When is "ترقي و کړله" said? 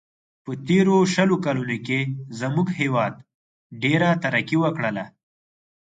4.23-5.05